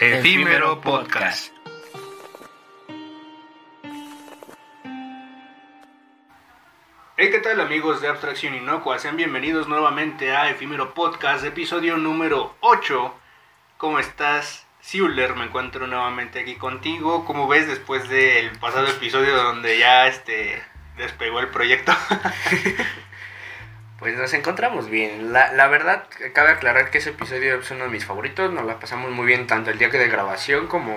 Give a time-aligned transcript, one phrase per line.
[0.00, 1.52] Efímero Podcast.
[7.16, 8.98] Hey, ¿qué tal amigos de Abstracción Inocua?
[8.98, 13.14] Sean bienvenidos nuevamente a Efímero Podcast, episodio número 8.
[13.78, 14.66] ¿Cómo estás?
[14.80, 17.24] Siuler, me encuentro nuevamente aquí contigo.
[17.24, 20.62] ¿Cómo ves después del pasado episodio donde ya este
[20.98, 21.92] despegó el proyecto?
[23.98, 25.32] Pues nos encontramos bien.
[25.32, 28.52] La, la, verdad, cabe aclarar que ese episodio es uno de mis favoritos.
[28.52, 30.94] Nos la pasamos muy bien tanto el día que de grabación como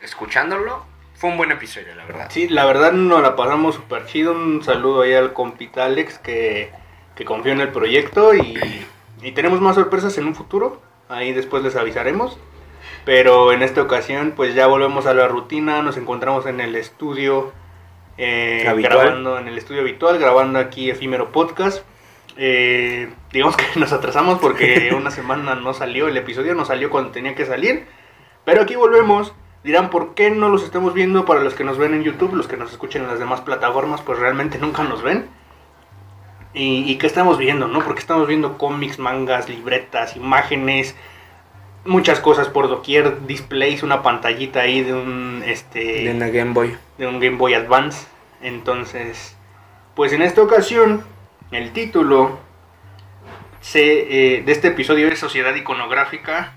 [0.00, 0.84] escuchándolo.
[1.14, 2.28] Fue un buen episodio, la verdad.
[2.30, 4.32] Sí, la verdad nos la pasamos súper chido.
[4.32, 6.72] Un saludo ahí al compita Alex que,
[7.14, 8.58] que confió en el proyecto y,
[9.22, 10.82] y tenemos más sorpresas en un futuro.
[11.08, 12.38] Ahí después les avisaremos.
[13.04, 15.82] Pero en esta ocasión pues ya volvemos a la rutina.
[15.82, 17.52] Nos encontramos en el estudio.
[18.18, 21.84] Eh, grabando en el estudio habitual, grabando aquí Efímero Podcast.
[22.36, 27.10] Eh, digamos que nos atrasamos porque una semana no salió, el episodio no salió cuando
[27.10, 27.86] tenía que salir.
[28.44, 29.32] Pero aquí volvemos.
[29.62, 32.34] Dirán, ¿por qué no los estamos viendo para los que nos ven en YouTube?
[32.34, 35.28] Los que nos escuchen en las demás plataformas, pues realmente nunca nos ven.
[36.54, 37.80] ¿Y, y qué estamos viendo, no?
[37.80, 40.96] Porque estamos viendo cómics, mangas, libretas, imágenes,
[41.84, 46.76] muchas cosas por doquier, displays, una pantallita ahí de un este de una Game Boy,
[46.98, 48.06] de un Game Boy Advance.
[48.42, 49.36] Entonces,
[49.94, 51.04] pues en esta ocasión
[51.50, 52.38] el título
[53.60, 56.54] se, eh, de este episodio es Sociedad Iconográfica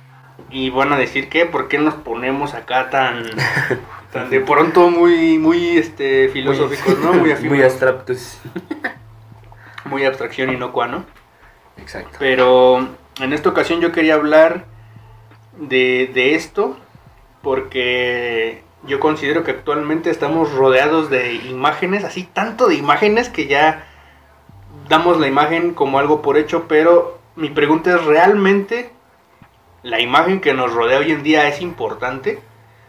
[0.50, 3.24] y van a decir que por qué nos ponemos acá tan,
[4.12, 7.14] tan de pronto muy muy este filosóficos, ¿no?
[7.14, 8.40] Muy, muy abstractos.
[9.86, 11.04] Muy abstracción inocua, ¿no?
[11.78, 12.16] Exacto.
[12.18, 12.88] Pero
[13.20, 14.64] en esta ocasión yo quería hablar
[15.58, 16.80] de, de esto
[17.42, 23.86] porque yo considero que actualmente estamos rodeados de imágenes, así tanto de imágenes que ya
[24.88, 28.92] damos la imagen como algo por hecho, pero mi pregunta es, ¿realmente
[29.82, 32.42] la imagen que nos rodea hoy en día es importante?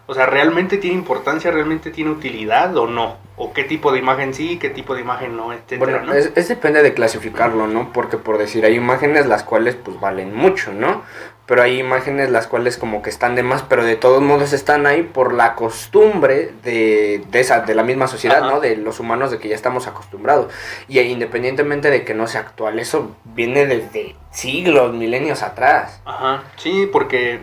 [0.06, 3.16] O sea, ¿realmente tiene importancia, realmente tiene utilidad o no?
[3.36, 6.14] ¿O qué tipo de imagen sí, qué tipo de imagen no, etcétera, bueno, ¿no?
[6.14, 7.92] Es, es, depende de clasificarlo, ¿no?
[7.92, 11.02] Porque por decir, hay imágenes las cuales pues valen mucho, ¿no?
[11.46, 14.86] Pero hay imágenes las cuales como que están de más, pero de todos modos están
[14.86, 18.50] ahí por la costumbre de, de esa, de la misma sociedad, Ajá.
[18.50, 18.60] ¿no?
[18.60, 20.52] De los humanos de que ya estamos acostumbrados.
[20.88, 26.00] Y independientemente de que no sea actual, eso viene desde siglos, milenios atrás.
[26.04, 27.40] Ajá, sí, porque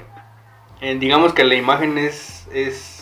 [0.82, 3.02] eh, digamos que la imagen es, es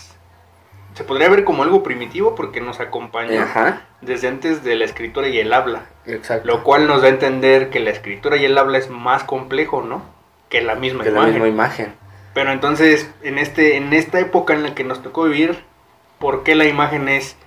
[0.94, 3.82] se podría ver como algo primitivo porque nos acompaña Ajá.
[4.02, 5.86] desde antes de la escritura y el habla.
[6.06, 6.48] Exacto.
[6.48, 9.82] Lo cual nos da a entender que la escritura y el habla es más complejo,
[9.82, 10.04] ¿no?
[10.50, 11.28] Que la misma que imagen.
[11.28, 11.94] la misma imagen.
[12.34, 15.64] Pero entonces, en este, en esta época en la que nos tocó vivir,
[16.20, 17.38] ¿por qué la imagen es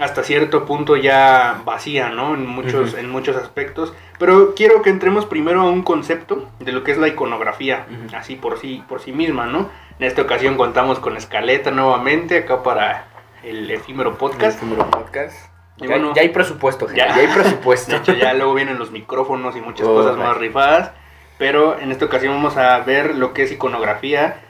[0.00, 2.34] hasta cierto punto ya vacía, ¿no?
[2.34, 3.00] En muchos, uh -huh.
[3.00, 3.92] en muchos aspectos.
[4.18, 7.92] Pero quiero que entremos primero a un concepto de lo que es la iconografía, uh
[7.92, 8.16] -huh.
[8.16, 9.68] así por sí, por sí misma, ¿no?
[9.98, 13.06] En esta ocasión contamos con escaleta nuevamente, acá para
[13.42, 14.62] el efímero podcast.
[14.62, 15.50] El efímero podcast.
[15.76, 17.00] Y ya, bueno, ya hay presupuesto, gente.
[17.00, 17.90] Ya, ya hay presupuesto.
[17.92, 20.24] De hecho, ya luego vienen los micrófonos y muchas oh, cosas right.
[20.24, 20.92] más rifadas.
[21.38, 24.40] Pero en esta ocasión vamos a ver lo que es iconografía.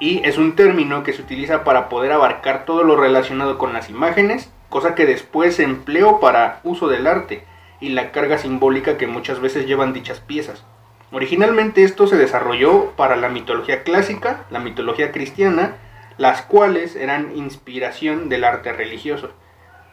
[0.00, 3.90] Y es un término que se utiliza para poder abarcar todo lo relacionado con las
[3.90, 7.44] imágenes, cosa que después empleó para uso del arte
[7.80, 10.64] y la carga simbólica que muchas veces llevan dichas piezas.
[11.10, 15.76] Originalmente esto se desarrolló para la mitología clásica, la mitología cristiana,
[16.18, 19.30] las cuales eran inspiración del arte religioso.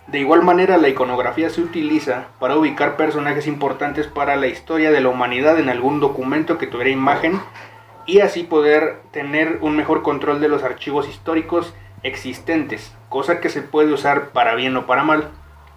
[0.07, 5.01] De igual manera la iconografía se utiliza para ubicar personajes importantes para la historia de
[5.01, 7.39] la humanidad en algún documento que tuviera imagen
[8.05, 13.61] y así poder tener un mejor control de los archivos históricos existentes, cosa que se
[13.61, 15.29] puede usar para bien o para mal.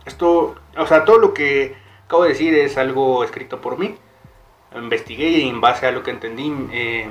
[0.06, 3.94] Esto, o sea, todo lo que acabo de decir es algo escrito por mí.
[4.74, 7.08] Investigué y en base a lo que entendí eh,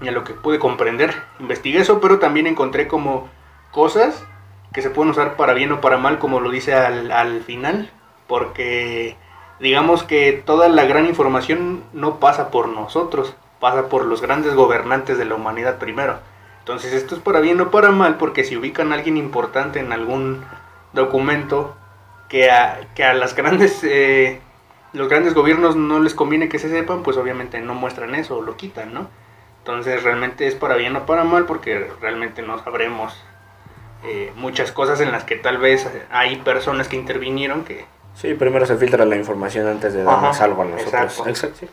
[0.00, 3.28] y a lo que pude comprender, investigué eso, pero también encontré como
[3.70, 4.26] cosas
[4.72, 7.92] que se pueden usar para bien o para mal, como lo dice al, al final,
[8.26, 9.16] porque
[9.60, 15.16] digamos que toda la gran información no pasa por nosotros, pasa por los grandes gobernantes
[15.16, 16.18] de la humanidad primero.
[16.68, 19.90] Entonces esto es para bien o para mal, porque si ubican a alguien importante en
[19.90, 20.44] algún
[20.92, 21.74] documento
[22.28, 24.38] que a, que a las grandes, eh,
[24.92, 28.42] los grandes gobiernos no les conviene que se sepan, pues obviamente no muestran eso o
[28.42, 29.08] lo quitan, ¿no?
[29.60, 33.18] Entonces realmente es para bien o para mal, porque realmente no sabremos
[34.04, 37.86] eh, muchas cosas en las que tal vez hay personas que intervinieron que...
[38.12, 40.92] Sí, primero se filtra la información antes de darnos algo a nosotros.
[40.92, 41.30] Exacto.
[41.30, 41.68] exacto sí.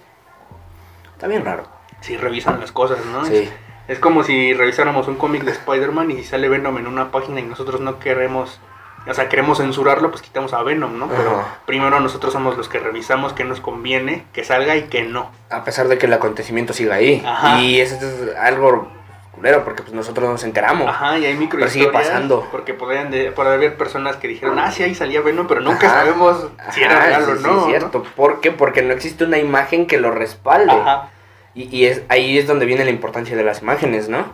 [1.12, 1.68] Está bien raro.
[2.00, 3.25] Sí, revisan las cosas, ¿no?
[3.25, 3.36] Sí.
[3.36, 7.40] Es, es como si revisáramos un cómic de Spider-Man y sale Venom en una página
[7.40, 8.60] y nosotros no queremos,
[9.08, 11.08] o sea, queremos censurarlo, pues quitamos a Venom, ¿no?
[11.08, 11.60] Pero Ajá.
[11.66, 15.32] primero nosotros somos los que revisamos qué nos conviene que salga y que no.
[15.50, 17.24] A pesar de que el acontecimiento siga ahí.
[17.26, 17.62] Ajá.
[17.62, 18.88] Y eso es algo
[19.36, 20.88] culero, porque pues nosotros nos enteramos.
[20.88, 22.48] Ajá, y hay micro Pero sigue pasando.
[22.52, 25.90] Porque podrían de, puede haber personas que dijeron, ah, sí, ahí salía Venom, pero nunca
[25.90, 27.66] sabemos si era real o no.
[27.66, 28.04] Sí, cierto.
[28.16, 28.52] ¿Por qué?
[28.52, 30.72] Porque no existe una imagen que lo respalde.
[30.72, 31.10] Ajá.
[31.56, 34.34] Y, y es, ahí es donde viene la importancia de las imágenes, ¿no?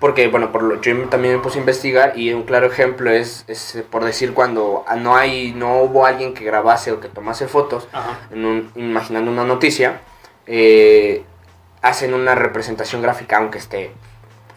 [0.00, 3.44] Porque, bueno, por lo, yo también me puse a investigar y un claro ejemplo es,
[3.48, 7.88] es por decir cuando no hay, no hubo alguien que grabase o que tomase fotos,
[8.30, 10.00] en un, imaginando una noticia,
[10.46, 11.24] eh,
[11.80, 13.92] hacen una representación gráfica aunque esté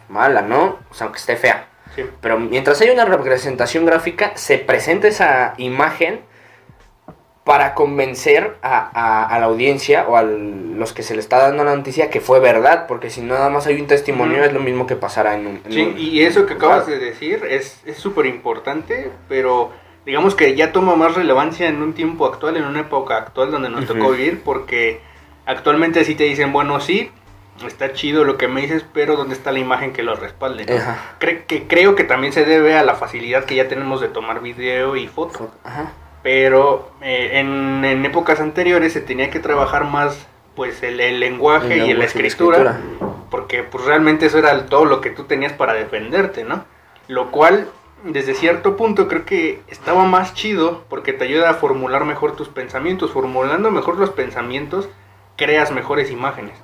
[0.08, 0.78] mala, ¿no?
[0.90, 1.68] O sea, aunque esté fea.
[2.20, 6.20] Pero mientras hay una representación gráfica, se presenta esa imagen
[7.48, 12.10] para convencer a, la audiencia o a los que se le está dando la noticia
[12.10, 15.34] que fue verdad, porque si nada más hay un testimonio es lo mismo que pasará
[15.34, 15.62] en un...
[15.70, 19.72] sí, y eso que acabas de decir es súper importante, pero
[20.04, 23.70] digamos que ya toma más relevancia en un tiempo actual, en una época actual donde
[23.70, 25.00] nos tocó vivir, porque
[25.46, 27.10] actualmente sí te dicen, bueno, sí,
[27.66, 30.66] está chido lo que me dices, pero ¿dónde está la imagen que lo respalde?
[31.46, 34.96] que creo que también se debe a la facilidad que ya tenemos de tomar video
[34.96, 35.50] y foto.
[35.64, 41.94] Ajá pero eh, en, épocas anteriores se tenía que trabajar más pues el, lenguaje y
[41.94, 42.80] la escritura,
[43.30, 46.64] porque pues realmente eso era todo lo que tú tenías para defenderte, ¿no?
[47.06, 47.68] Lo cual
[48.02, 52.48] desde cierto punto creo que estaba más chido porque te ayuda a formular mejor tus
[52.48, 54.88] pensamientos, formulando mejor los pensamientos
[55.36, 56.54] creas mejores imágenes,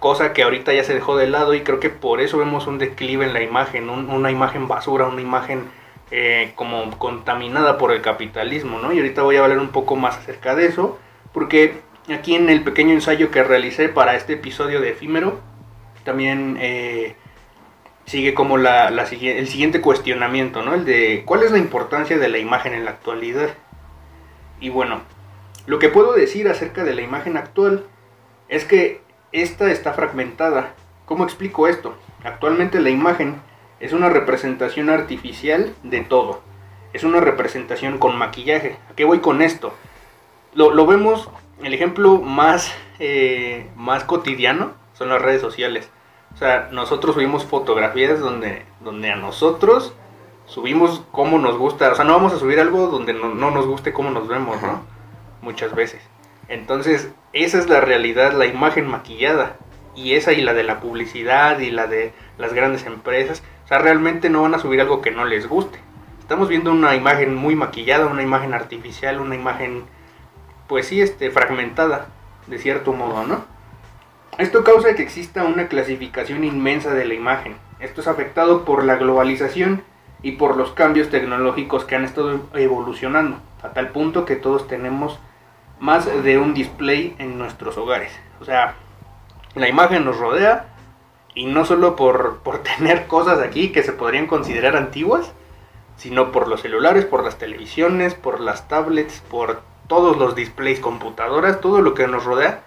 [0.00, 2.78] cosa que ahorita ya se dejó de lado y creo que por eso vemos un
[2.78, 5.66] declive en la imagen, una imagen basura, una imagen
[6.10, 8.92] eh, como contaminada por el capitalismo, ¿no?
[8.92, 10.98] Y ahorita voy a hablar un poco más acerca de eso,
[11.32, 11.80] porque
[12.12, 15.40] aquí en el pequeño ensayo que realicé para este episodio de Efímero,
[16.04, 17.16] también eh,
[18.06, 20.74] sigue como la, el siguiente cuestionamiento, ¿no?
[20.74, 23.50] El de cuál es la importancia de la imagen en la actualidad.
[24.60, 25.02] Y bueno,
[25.66, 27.84] lo que puedo decir acerca de la imagen actual
[28.48, 29.02] es que
[29.32, 30.72] esta está fragmentada.
[31.04, 31.94] ¿Cómo explico esto?
[32.24, 33.42] Actualmente la imagen
[33.80, 36.40] es una representación artificial de todo.
[36.92, 38.78] Es una representación con maquillaje.
[38.90, 39.72] ¿A qué voy con esto?
[40.54, 41.30] Lo, vemos,
[41.62, 45.90] el ejemplo más, eh, más cotidiano son las redes sociales.
[46.34, 49.92] O sea, nosotros subimos fotografías donde, donde a nosotros
[50.46, 51.92] subimos cómo nos gusta.
[51.92, 54.82] O sea, no vamos a subir algo donde no, nos guste cómo nos vemos, ¿no?
[55.42, 56.02] Muchas veces.
[56.48, 59.56] Entonces, esa es la realidad, la imagen maquillada.
[59.94, 63.80] Y esa y la de la publicidad y la de las grandes empresas o sea,
[63.80, 65.78] realmente no van a subir algo que no les guste.
[66.20, 69.84] Estamos viendo una imagen muy maquillada, una imagen artificial, una imagen,
[70.68, 72.06] pues sí, este, fragmentada,
[72.46, 73.44] de cierto modo, ¿no?
[74.38, 77.56] Esto causa que exista una clasificación inmensa de la imagen.
[77.78, 79.82] Esto es afectado por la globalización
[80.22, 85.18] y por los cambios tecnológicos que han estado evolucionando, a tal punto que todos tenemos
[85.78, 88.18] más de un display en nuestros hogares.
[88.40, 88.76] O sea,
[89.54, 90.67] la imagen nos rodea,
[91.38, 92.40] y no solo por,
[92.78, 95.32] tener cosas aquí que se podrían considerar antiguas,
[95.96, 101.60] sino por los celulares, por las televisiones, por las tablets, por todos los displays, computadoras,
[101.60, 102.62] todo lo que nos rodea.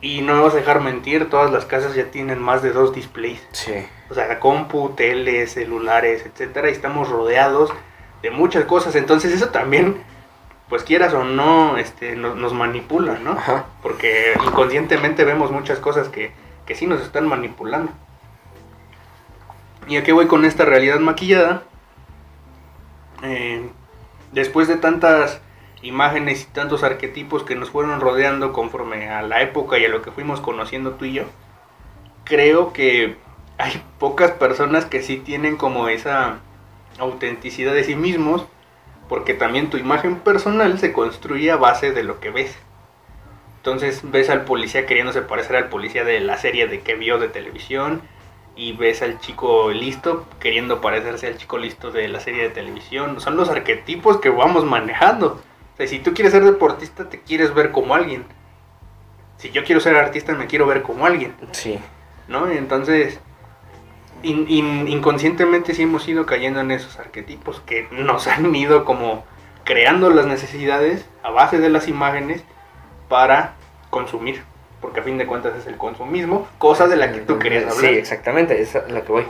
[0.00, 2.92] Y no me vas a dejar mentir, todas las casas ya tienen más de dos
[2.92, 3.46] displays.
[3.52, 3.74] Sí.
[4.08, 7.70] O sea, compu, tele, celulares, etcétera, y estamos rodeados
[8.22, 8.96] de muchas cosas.
[8.96, 10.02] Entonces eso también,
[10.68, 13.36] pues quieras o no, este, nos, manipula, ¿no?
[13.82, 16.32] Porque inconscientemente vemos muchas cosas que,
[16.66, 17.92] que sí nos están manipulando.
[19.90, 21.64] ¿Y a qué voy con esta realidad maquillada?
[23.24, 23.68] Eh,
[24.30, 25.40] después de tantas
[25.82, 30.00] imágenes y tantos arquetipos que nos fueron rodeando conforme a la época y a lo
[30.00, 31.24] que fuimos conociendo tú y yo,
[32.22, 33.16] creo que
[33.58, 36.38] hay pocas personas que sí tienen como esa
[37.00, 38.46] autenticidad de sí mismos,
[39.08, 42.56] porque también tu imagen personal se construye a base de lo que ves.
[43.56, 47.26] Entonces ves al policía queriéndose parecer al policía de la serie de que vio de
[47.26, 48.02] televisión
[48.56, 53.20] y ves al chico listo queriendo parecerse al chico listo de la serie de televisión.
[53.20, 55.40] Son los arquetipos que vamos manejando.
[55.74, 58.24] O sea, si tú quieres ser deportista, te quieres ver como alguien.
[59.38, 61.34] Si yo quiero ser artista, me quiero ver como alguien.
[61.52, 61.78] Sí.
[62.28, 62.50] ¿No?
[62.50, 63.18] Entonces,
[64.22, 69.24] inconscientemente sí hemos ido cayendo en esos arquetipos que nos han ido como
[69.64, 72.44] creando las necesidades a base de las imágenes
[73.08, 73.54] para
[73.90, 74.42] consumir,
[74.80, 77.92] porque a fin de cuentas es el consumismo, cosa de la que tú querías hablar.
[77.92, 79.26] Sí, exactamente, es a la que voy.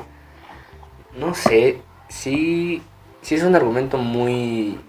[1.16, 2.82] No sé, sí,
[3.22, 4.80] sí es un argumento muy,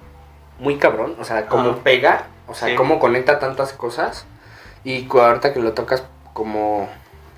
[0.60, 4.25] muy cabrón, o sea, como pega, o sea, cómo conecta tantas cosas,
[4.84, 6.03] y ahorita que lo tocas
[6.34, 6.89] como,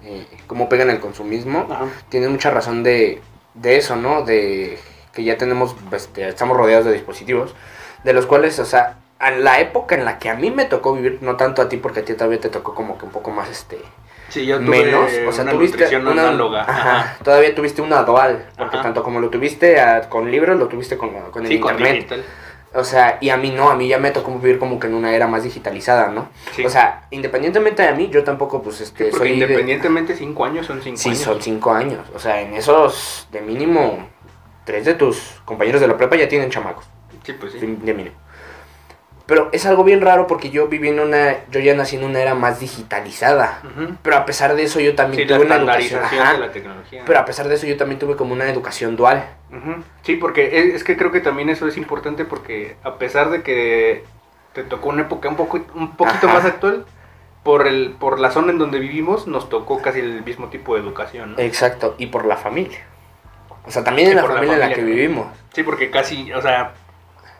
[0.03, 1.68] eh, como pega en el consumismo,
[2.10, 3.22] tienes mucha razón de,
[3.53, 4.24] de eso, ¿no?
[4.24, 4.77] De
[5.13, 7.56] que ya tenemos, este, estamos rodeados de dispositivos,
[8.03, 8.98] de los cuales, o sea,
[9.30, 11.77] en la época en la que a mí me tocó vivir, no tanto a ti
[11.77, 13.80] porque a ti todavía te tocó como que un poco más este
[14.30, 16.62] Sí, yo tuve menos, o sea, una tuviste una análoga.
[16.63, 17.18] Ajá, Ajá.
[17.24, 18.84] todavía tuviste una dual, porque Ajá.
[18.84, 21.96] tanto como lo tuviste ah, con libros, lo tuviste con, con el Sí, con internet.
[21.98, 22.24] digital.
[22.75, 24.96] O sea, y a mí no, a mí ya me tocó vivir como que en
[24.96, 26.30] una era más digitalizada, ¿no?
[26.56, 26.65] Sí.
[26.65, 29.27] O sea, independientemente de mí, yo tampoco, pues, este, Porque soy...
[29.27, 31.20] de- independientemente, cinco años son cinco Sí, años.
[31.22, 32.00] son cinco años.
[32.15, 34.08] O sea, en esos, de mínimo,
[34.65, 36.86] tres de tus compañeros de la prepa ya tienen chamacos.
[37.24, 37.60] Sí, pues sí.
[37.60, 38.15] de mínimo.
[39.25, 42.20] Pero es algo bien raro porque yo viví en una, yo ya nací en una
[42.20, 43.62] era más digitalizada.
[44.01, 46.03] Pero a pesar de eso yo también Sí, la tuve una educación.
[46.03, 46.34] ajá.
[46.34, 47.03] de la tecnología.
[47.06, 49.25] Pero a pesar de eso yo también tuve como una educación dual.
[50.01, 53.44] Sí, porque es, es que creo que también eso es importante porque a pesar de
[53.44, 54.03] que
[54.53, 56.36] te tocó una época un poco un poquito Ajá.
[56.36, 56.86] más actual,
[57.44, 60.82] por el por la zona en donde vivimos nos tocó casi el mismo tipo de
[60.82, 61.39] educación, ¿no?
[61.39, 61.96] Exacto.
[61.98, 62.80] Y por la familia.
[63.65, 65.27] O sea, también en la familia en la que vivimos.
[65.53, 66.74] Sí, porque casi, o sea,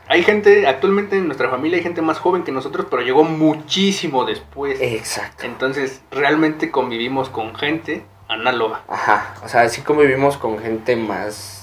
[0.08, 4.26] hay gente actualmente en nuestra familia hay gente más joven que nosotros, pero llegó muchísimo
[4.26, 4.80] después.
[4.82, 5.46] Exacto.
[5.46, 8.82] Entonces, realmente convivimos con gente análoga.
[8.88, 9.36] Ajá.
[9.44, 11.60] O sea, sí convivimos con gente más...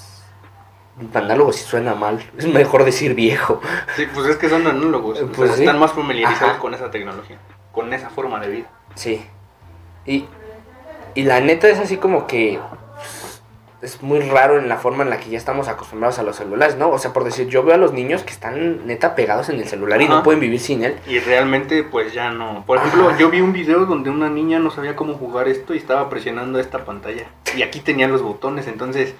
[1.13, 2.23] Análogo si suena mal.
[2.37, 3.59] Es mejor decir viejo.
[3.95, 5.61] Sí, pues es que son análogos, o sea, Pues sí.
[5.63, 6.59] están más familiarizados Ajá.
[6.59, 7.37] con esa tecnología,
[7.71, 8.67] con esa forma de vida.
[8.95, 9.25] Sí.
[10.05, 10.25] Y,
[11.15, 12.59] y la neta es así como que
[13.81, 16.77] es muy raro en la forma en la que ya estamos acostumbrados a los celulares,
[16.77, 16.89] ¿no?
[16.89, 19.67] O sea, por decir, yo veo a los niños que están neta pegados en el
[19.67, 20.99] celular y no pueden vivir sin él.
[21.07, 22.63] Y realmente, pues ya no.
[22.65, 23.17] Por ejemplo, Ajá.
[23.17, 26.59] yo vi un video donde una niña no sabía cómo jugar esto y estaba presionando
[26.59, 27.25] esta pantalla.
[27.55, 29.15] Y aquí tenía los botones, entonces.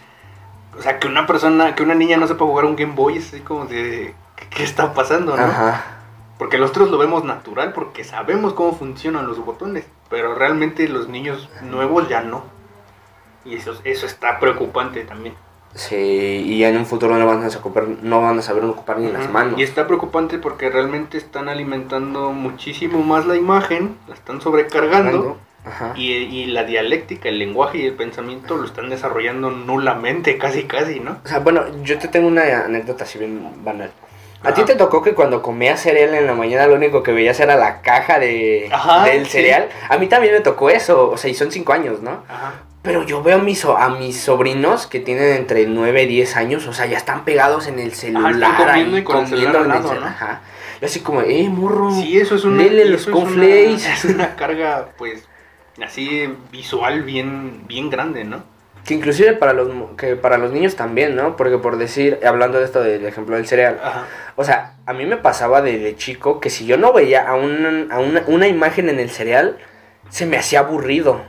[0.78, 3.30] O sea, que una persona, que una niña no sepa jugar un Game Boy es
[3.30, 4.14] así como de.
[4.36, 5.44] ¿Qué, qué está pasando, no?
[5.44, 5.98] Ajá.
[6.38, 9.86] Porque nosotros lo vemos natural porque sabemos cómo funcionan los botones.
[10.10, 12.61] Pero realmente los niños nuevos ya no.
[13.46, 15.36] Y eso, eso está preocupante también.
[15.74, 19.00] Sí, y ya en un futuro no van a ocupar, no van a saber ocupar
[19.00, 19.58] ni las manos.
[19.58, 25.38] Y está preocupante porque realmente están alimentando muchísimo más la imagen, la están sobrecargando.
[25.64, 25.94] Ajá.
[25.96, 31.00] Y, y la dialéctica, el lenguaje y el pensamiento lo están desarrollando nulamente, casi casi,
[31.00, 31.18] ¿no?
[31.24, 33.92] O sea, bueno, yo te tengo una anécdota así bien banal.
[34.44, 34.66] ¿A ti Ajá.
[34.72, 37.82] te tocó que cuando comías cereal en la mañana lo único que veías era la
[37.82, 39.32] caja de, Ajá, del sí.
[39.34, 39.70] cereal?
[39.90, 42.24] A mí también me tocó eso, o sea, y son cinco años, ¿no?
[42.28, 42.54] Ajá.
[42.82, 46.66] Pero yo veo a mis, a mis sobrinos que tienen entre 9 y 10 años,
[46.66, 48.32] o sea, ya están pegados en el celular.
[48.34, 50.08] están comiendo y con el celular comiendo al en lado, cel- ¿no?
[50.08, 50.42] Ajá.
[50.82, 51.92] Yo así como, eh, morro.
[51.92, 53.86] Sí, eso es una, Lele y los cornflakes.
[53.94, 55.24] es una carga, pues,
[55.86, 58.44] así visual bien, bien grande, ¿no?
[58.86, 61.36] Que inclusive para los, que para los niños también, ¿no?
[61.38, 64.06] Porque por decir, hablando de esto del ejemplo del cereal, Ajá.
[64.36, 67.88] o sea, a mí me pasaba desde chico que si yo no veía a, un-
[67.92, 69.58] a una, una imagen en el cereal,
[70.10, 71.22] se me hacía aburrido.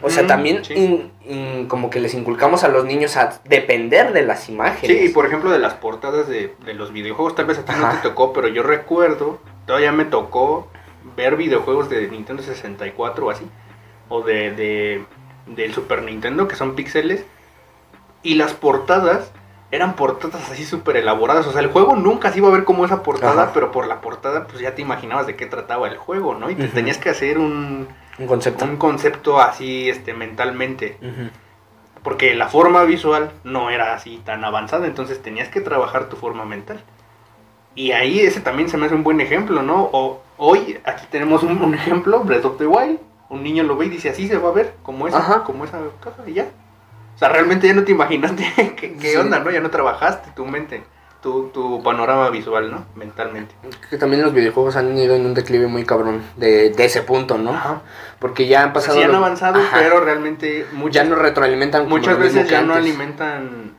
[0.00, 0.72] O sea, también sí.
[0.74, 4.96] in- in- como que les inculcamos a los niños a depender de las imágenes.
[4.98, 7.72] Sí, y por ejemplo de las portadas de, de los videojuegos, tal vez a ti
[7.78, 10.68] no te tocó, pero yo recuerdo, todavía me tocó
[11.16, 13.44] ver videojuegos de Nintendo 64 o así,
[14.08, 15.04] o de, de
[15.46, 17.24] del Super Nintendo, que son píxeles,
[18.22, 19.32] y las portadas
[19.70, 22.84] eran portadas así súper elaboradas, o sea, el juego nunca se iba a ver como
[22.84, 23.52] esa portada, Ajá.
[23.54, 26.50] pero por la portada pues ya te imaginabas de qué trataba el juego, ¿no?
[26.50, 28.66] Y te tenías que hacer un, Un concepto.
[28.66, 30.98] un concepto así, este, mentalmente.
[32.02, 36.44] Porque la forma visual no era así tan avanzada, entonces tenías que trabajar tu forma
[36.44, 36.82] mental.
[37.74, 39.88] Y ahí ese también se me hace un buen ejemplo, ¿no?
[39.92, 42.98] O, hoy aquí tenemos un, un ejemplo, Breath of the Wild.
[43.32, 45.44] Un niño lo ve y dice, así se va a ver, como esa, Ajá.
[45.44, 46.46] como esa cosa, y ya.
[47.14, 48.44] O sea, realmente ya no te imaginaste
[48.76, 49.16] qué, qué Sí.
[49.16, 49.50] onda, ¿no?
[49.50, 50.84] Ya no trabajaste tu mente,
[51.22, 52.84] tu, tu panorama visual, ¿no?
[52.94, 53.54] Mentalmente.
[53.88, 57.38] Que también los videojuegos han ido en un declive muy cabrón de, de ese punto,
[57.38, 57.52] ¿no?
[57.54, 57.80] Ajá.
[58.18, 58.98] Porque ya han pasado...
[58.98, 59.78] sí han avanzado, Ajá.
[59.78, 63.76] pero realmente muchas, ya no retroalimentan muchas veces ya no alimentan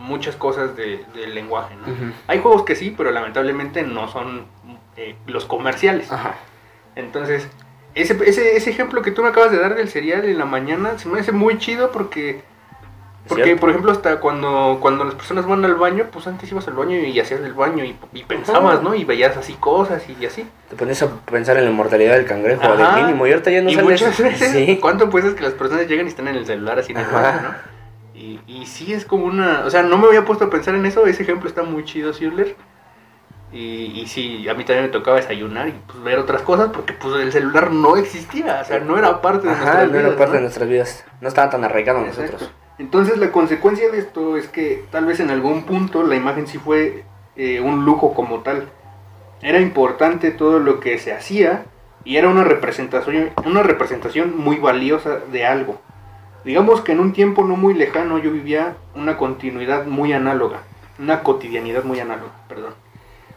[0.00, 2.12] muchas cosas de- del lenguaje, ¿no?
[2.26, 4.46] Hay juegos que sí, pero lamentablemente no son
[4.96, 6.10] eh, los comerciales.
[6.12, 6.34] Ajá.
[6.96, 7.48] Entonces,
[7.94, 10.98] ese, ese, ese ejemplo que tú me acabas de dar del cereal en la mañana
[10.98, 12.42] se me hace muy chido porque,
[13.28, 13.60] porque cierto.
[13.60, 16.98] por ejemplo, hasta cuando, cuando las personas van al baño, pues antes ibas al baño
[16.98, 18.82] y hacías el baño y, y pensabas.
[18.82, 18.94] ¿no?
[18.94, 20.46] Y veías así cosas y así.
[20.70, 22.96] Te pones a pensar en la mortalidad del cangrejo, Ajá.
[22.96, 23.90] del mínimo, y ahorita ya no y sales.
[23.90, 24.78] muchas veces, Sí.
[24.80, 27.06] ¿cuánto pues es que las personas llegan y están en el celular así en el
[27.06, 27.72] baño, ¿no?
[28.14, 29.64] Y, y sí es como una...
[29.66, 32.12] O sea, no me había puesto a pensar en eso, ese ejemplo está muy chido,
[32.12, 32.54] Sirler.
[33.52, 36.94] Y, y sí, a mí también me tocaba desayunar y pues, ver otras cosas porque
[36.94, 40.08] pues el celular no existía, o sea, no era parte de Ajá, nuestras no era
[40.08, 40.36] vidas, parte ¿no?
[40.36, 41.04] de nuestras vidas.
[41.20, 42.32] No estaba tan arraigado a Exacto.
[42.32, 42.52] nosotros.
[42.78, 46.58] Entonces la consecuencia de esto es que tal vez en algún punto la imagen sí
[46.58, 47.04] fue
[47.36, 48.68] eh, un lujo como tal.
[49.42, 51.64] Era importante todo lo que se hacía
[52.04, 55.80] y era una representación, una representación muy valiosa de algo.
[56.44, 60.62] Digamos que en un tiempo no muy lejano yo vivía una continuidad muy análoga,
[60.98, 62.74] una cotidianidad muy análoga, perdón.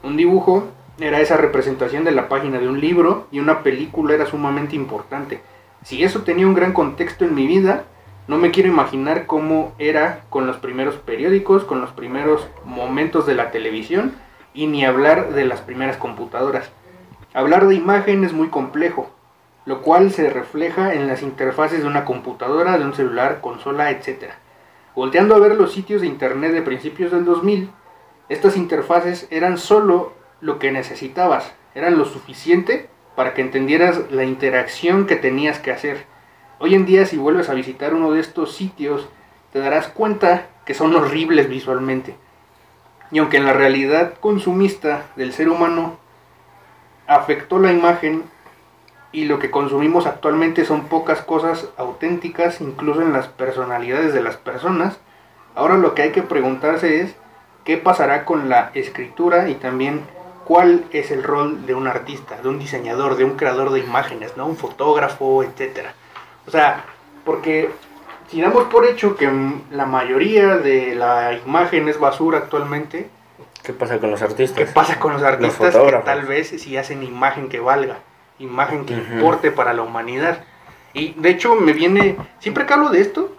[0.05, 0.67] Un dibujo
[0.99, 5.41] era esa representación de la página de un libro y una película era sumamente importante.
[5.83, 7.85] Si eso tenía un gran contexto en mi vida,
[8.27, 13.33] no me quiero imaginar cómo era con los primeros periódicos, con los primeros momentos de
[13.33, 14.13] la televisión
[14.53, 16.69] y ni hablar de las primeras computadoras.
[17.33, 19.09] Hablar de imagen es muy complejo,
[19.65, 24.33] lo cual se refleja en las interfaces de una computadora, de un celular, consola, etc.
[24.95, 27.71] Volteando a ver los sitios de internet de principios del 2000,
[28.29, 35.05] estas interfaces eran solo lo que necesitabas, eran lo suficiente para que entendieras la interacción
[35.05, 36.05] que tenías que hacer.
[36.59, 39.07] Hoy en día si vuelves a visitar uno de estos sitios,
[39.53, 42.15] te darás cuenta que son horribles visualmente.
[43.11, 45.97] Y aunque en la realidad consumista del ser humano
[47.07, 48.23] afectó la imagen
[49.11, 54.35] y lo que consumimos actualmente son pocas cosas auténticas, incluso en las personalidades de las
[54.35, 54.99] personas,
[55.53, 57.15] ahora lo que hay que preguntarse es
[57.65, 60.01] qué pasará con la escritura y también
[60.45, 64.37] cuál es el rol de un artista, de un diseñador, de un creador de imágenes,
[64.37, 64.45] ¿no?
[64.45, 65.93] Un fotógrafo, etcétera.
[66.47, 66.85] O sea,
[67.25, 67.69] porque
[68.29, 69.29] si damos por hecho que
[69.71, 73.09] la mayoría de la imagen es basura actualmente,
[73.63, 74.57] ¿qué pasa con los artistas?
[74.57, 77.97] ¿Qué pasa con los artistas que tal vez si hacen imagen que valga?
[78.39, 80.43] imagen que importe para la humanidad.
[80.93, 83.34] Y de hecho me viene, siempre que hablo de esto,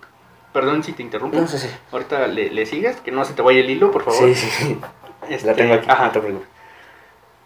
[0.56, 3.60] perdón si te interrumpo, no, sí, ahorita le, le, sigas, que no se te vaya
[3.60, 4.20] el hilo, por favor.
[4.20, 5.46] Sí, sí, sí.
[5.46, 5.86] la tengo aquí,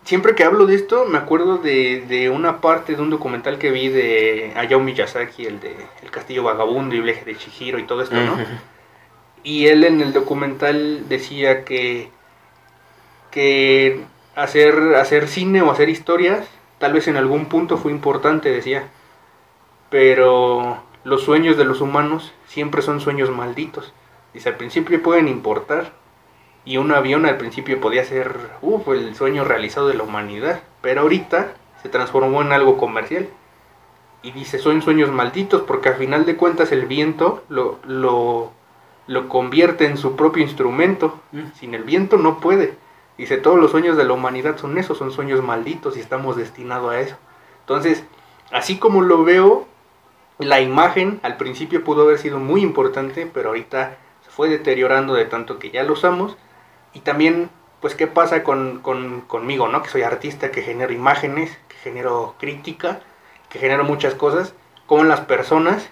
[0.05, 3.71] Siempre que hablo de esto, me acuerdo de, de, una parte de un documental que
[3.71, 7.85] vi de Hayao Miyazaki, el de El Castillo Vagabundo y el eje de Chihiro y
[7.85, 8.39] todo esto, ¿no?
[9.43, 12.11] Y él en el documental decía que,
[13.31, 14.01] que
[14.37, 16.47] hacer, hacer cine o hacer historias
[16.81, 18.89] Tal vez en algún punto fue importante, decía.
[19.91, 23.93] Pero los sueños de los humanos siempre son sueños malditos.
[24.35, 25.93] Dice, al principio pueden importar.
[26.65, 30.61] Y un avión al principio podía ser, uff, el sueño realizado de la humanidad.
[30.83, 33.29] Pero ahorita se transformó en algo comercial.
[34.23, 38.53] Y dice, son sueños malditos porque al final de cuentas el viento lo, lo,
[39.07, 41.19] lo convierte en su propio instrumento.
[41.33, 41.53] Mm.
[41.55, 42.77] Sin el viento no puede.
[43.17, 46.93] Dice, todos los sueños de la humanidad son esos, son sueños malditos y estamos destinados
[46.93, 47.17] a eso.
[47.61, 48.05] Entonces,
[48.51, 49.67] así como lo veo,
[50.41, 55.25] la imagen al principio pudo haber sido muy importante, pero ahorita se fue deteriorando de
[55.25, 56.37] tanto que ya lo usamos.
[56.93, 57.51] Y también,
[57.81, 59.83] pues, ¿qué pasa con, con, conmigo, no?
[59.83, 63.01] Que soy artista, que genero imágenes, que genero crítica,
[63.49, 64.55] que genero muchas cosas.
[64.87, 65.89] Como las personas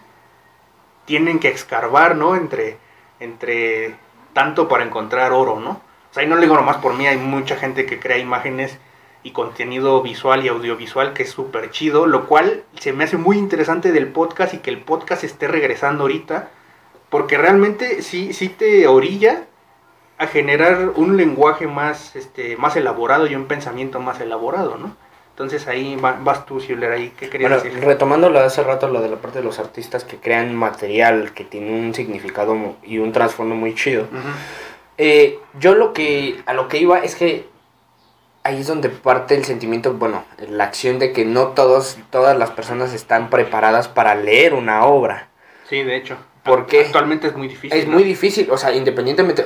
[1.05, 2.35] tienen que escarbar, ¿no?
[2.37, 2.79] Entre,
[3.21, 3.97] entre
[4.33, 5.81] tanto para encontrar oro, ¿no?
[6.11, 8.79] O sea, y no lo digo nomás por mí, hay mucha gente que crea imágenes
[9.23, 13.37] y contenido visual y audiovisual que es súper chido, lo cual se me hace muy
[13.37, 16.51] interesante del podcast y que el podcast esté regresando ahorita,
[17.11, 19.45] porque realmente sí, sí te orilla
[20.19, 24.97] a generar un lenguaje más, este, más elaborado y un pensamiento más elaborado, ¿no?
[25.31, 29.01] Entonces ahí vas tú, Schuller, ahí, ¿qué querías bueno, Retomando lo de hace rato, lo
[29.01, 33.13] de la parte de los artistas que crean material que tiene un significado y un
[33.13, 34.09] trasfondo muy chido.
[34.97, 37.47] Eh, yo lo que, a lo que iba es que
[38.43, 42.51] ahí es donde parte el sentimiento, bueno, la acción de que no todos, todas las
[42.51, 45.29] personas están preparadas para leer una obra.
[45.69, 46.17] Sí, de hecho.
[46.49, 47.79] Porque actualmente es muy difícil.
[47.79, 49.45] Es muy difícil, o sea, independientemente,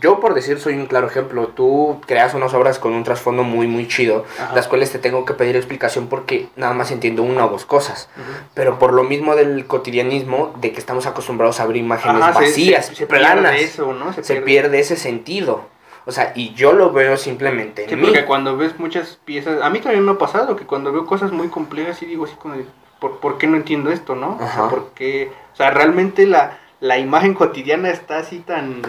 [0.00, 3.66] yo por decir soy un claro ejemplo, tú creas unas obras con un trasfondo muy,
[3.66, 7.48] muy chido, las cuales te tengo que pedir explicación porque nada más entiendo una o
[7.48, 8.08] dos cosas,
[8.54, 13.06] pero por lo mismo del cotidianismo, de que estamos acostumbrados a abrir imágenes vacías, se,
[13.06, 14.12] planas, eso, ¿no?
[14.12, 14.78] se, pierde.
[14.78, 15.66] ese sentido.
[16.08, 19.68] O sea, y yo lo veo simplemente en sí, porque cuando ves muchas piezas, a
[19.68, 22.54] mí también me ha pasado que cuando veo cosas muy complejas y digo así como,
[22.98, 24.38] ¿por, ¿por qué no entiendo esto, no?
[24.40, 28.80] O sea, ¿por qué o sea, realmente la, la imagen cotidiana está así tan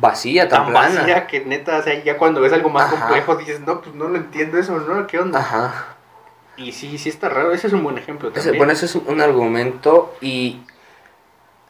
[0.00, 3.80] vacía, tan, vacía que neta, o sea, ya cuando ves algo más complejo dices, no,
[3.80, 5.08] pues no lo entiendo eso, ¿no?
[5.08, 5.40] ¿Qué onda?
[5.40, 5.96] Ajá.
[6.56, 8.58] Y sí, sí está raro, ese es un buen ejemplo también.
[8.58, 10.60] bueno, ese es un argumento y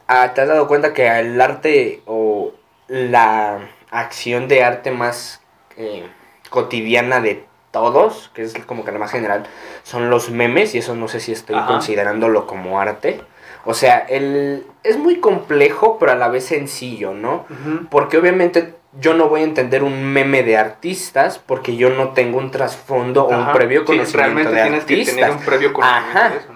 [0.07, 2.51] ah, te has dado cuenta que el arte o
[2.87, 3.61] la
[3.91, 5.41] acción de arte más
[5.77, 6.07] eh,
[6.49, 9.45] cotidiana de todos, que es como que la más general,
[9.83, 13.21] son los memes y eso no sé si estoy considerándolo como arte.
[13.63, 17.45] O sea, el, es muy complejo, pero a la vez sencillo, ¿no?
[17.89, 22.39] Porque obviamente yo no voy a entender un meme de artistas porque yo no tengo
[22.39, 26.29] un trasfondo o un previo conocimiento realmente de tienes Que tener un previo conocimiento Ajá.
[26.29, 26.50] De.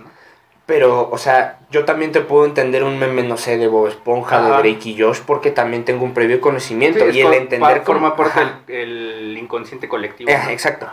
[0.66, 4.42] Pero, o sea, yo también te puedo entender un meme, no sé, de Bob Esponja,
[4.42, 7.08] de Drake y Josh, porque también tengo un previo conocimiento.
[7.10, 7.82] y el entender.
[7.84, 10.32] Forma parte del inconsciente colectivo.
[10.32, 10.88] Eh, exacto.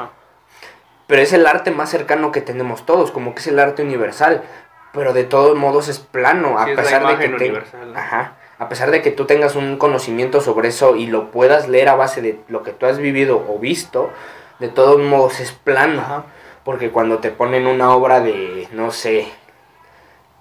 [1.07, 4.43] Pero es el arte más cercano que tenemos todos, como que es el arte universal
[4.93, 7.63] pero de todos modos es plano, a pesar de que
[8.59, 11.97] a pesar de que tú tengas un conocimiento sobre eso y lo puedas leer a
[11.97, 14.11] base de lo que tú has vivido o visto,
[14.61, 16.25] de todos modos es plano,
[16.63, 19.27] porque cuando te ponen una obra de no sé,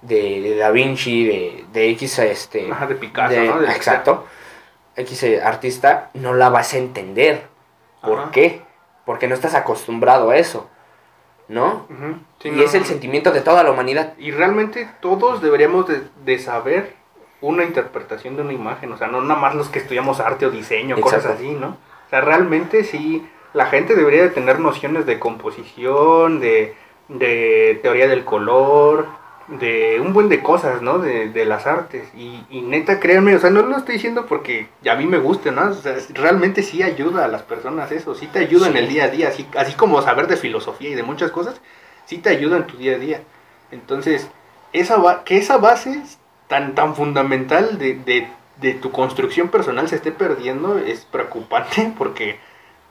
[0.02, 2.72] de, Da Vinci, de, de X, este...
[2.72, 3.64] Ajá, de Picasso, ¿no?
[3.64, 4.26] exacto.
[4.96, 7.48] X eh, artista, no la vas a entender.
[8.02, 8.62] ¿Por qué?
[9.06, 10.70] Porque no estás acostumbrado a eso.
[11.48, 11.86] ¿No?
[12.44, 14.14] y es el sentimiento de toda la humanidad.
[14.18, 15.86] Y realmente todos deberíamos
[16.24, 16.96] de, saber
[17.42, 18.90] una interpretación de una imagen.
[18.94, 21.68] O sea, no nada más los que estudiamos arte o diseño, cosas así, ¿no?
[21.68, 26.74] O sea, realmente sí, la gente debería de tener nociones de composición, de,
[27.10, 29.08] de teoría del color,
[29.48, 31.00] de un buen de cosas, ¿no?
[31.00, 32.08] De, de las artes.
[32.16, 35.52] Y, y, neta, créanme, o sea, no lo estoy diciendo porque a mí me guste,
[35.52, 35.70] ¿no?
[35.70, 39.06] O sea, realmente sí ayuda a las personas eso, sí te ayuda en el día
[39.06, 41.62] a día, así, así como saber de filosofía y de muchas cosas,
[42.06, 43.22] sí te ayuda en tu día a día.
[43.72, 44.30] Entonces,
[44.74, 46.02] esa que esa base
[46.48, 48.28] tan, tan fundamental de, de,
[48.60, 52.40] de tu construcción personal se esté perdiendo es preocupante porque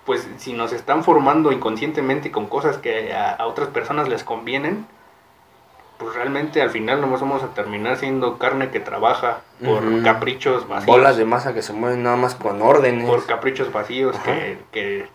[0.05, 4.87] pues si nos están formando inconscientemente con cosas que a, a otras personas les convienen,
[6.01, 10.87] pues realmente al final nomás vamos a terminar siendo carne que trabaja por caprichos vacíos.
[10.87, 13.07] Bolas de masa que se mueven nada más con órdenes.
[13.07, 15.07] Por caprichos vacíos que, que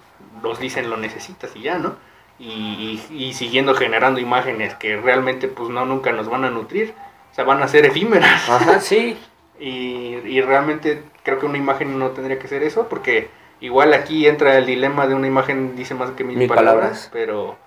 [0.44, 1.96] los dicen lo necesitas y ya, ¿no?
[2.38, 6.94] Y, y, siguiendo generando imágenes que realmente pues no nunca nos van a nutrir,
[7.32, 8.48] o sea, van a ser efímeras.
[8.48, 9.18] Ajá, sí.
[9.60, 14.28] y, y realmente creo que una imagen no tendría que ser eso, porque igual aquí
[14.28, 17.58] entra el dilema de una imagen dice más que mil, palabras, pero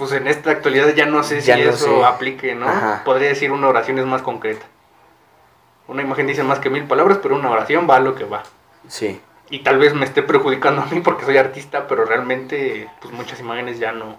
[0.00, 2.66] pues en esta actualidad ya no sé si eso aplique, ¿no?
[3.04, 4.64] Podría decir una oración es más concreta.
[5.88, 8.42] Una imagen dice más que mil palabras, pero una oración va a lo que va.
[8.88, 9.20] Sí.
[9.50, 13.40] Y tal vez me esté perjudicando a mí porque soy artista, pero realmente pues muchas
[13.40, 14.16] imágenes ya no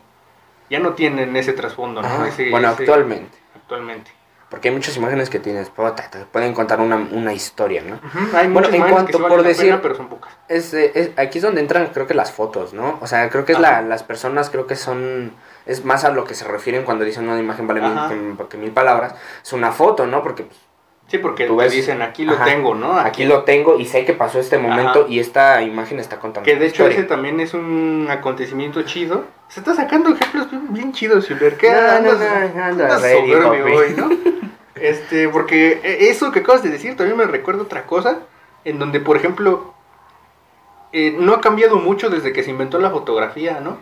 [0.70, 2.10] ya no tienen ese trasfondo, ¿no?
[2.52, 3.40] bueno, actualmente.
[3.56, 4.12] Actualmente.
[4.52, 5.72] Porque hay muchas imágenes que tienes,
[6.12, 8.00] te pueden contar una, una historia, ¿no?
[8.38, 10.32] Hay bueno, en cuanto por decir, pero son pocas.
[10.48, 13.00] Es, es, aquí es donde entran, creo que las fotos, ¿no?
[13.02, 15.32] O sea, creo que es la, las personas, creo que son,
[15.66, 18.72] es más a lo que se refieren cuando dicen una imagen vale mil, que, mil
[18.72, 20.24] palabras, es una foto, ¿no?
[20.24, 20.60] Porque pues,
[21.12, 22.94] Sí, porque tú ves, dicen aquí lo tengo, ¿no?
[22.94, 26.46] Aquí, lo tengo y sé que pasó este momento y esta imagen está contando.
[26.46, 29.26] Que de hecho ese también es un acontecimiento chido.
[29.50, 31.58] Se está sacando ejemplos bien chidos, Silver.
[31.58, 32.14] ¿Qué no,
[33.42, 34.10] no, hoy, ¿no?
[34.76, 38.20] Este, porque e, eso que acabas de decir también me recuerda otra cosa,
[38.64, 39.74] en donde, por ejemplo,
[40.92, 43.78] eh, no ha cambiado mucho desde que se inventó la fotografía, ¿no?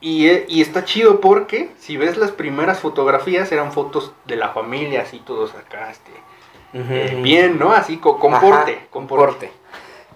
[0.00, 4.48] Y, eh, y, está chido porque si ves las primeras fotografías eran fotos de la
[4.48, 6.10] familia, así todos acá, este,
[6.72, 7.72] eh, bien, ¿no?
[7.72, 9.52] Así, con, comporte, comporte.